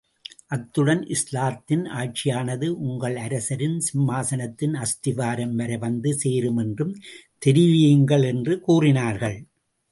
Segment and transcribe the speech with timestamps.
[0.47, 6.93] அத்துடன் இஸ்லாத்தின் ஆட்சியானது, உங்கள் அரசரின் சிம்மாசனத்தின் அஸ்திவாரம் வரை வந்து சேரும் என்றும்
[7.45, 9.37] தெரிவியுங்கள், என்று கூறினார்கள்.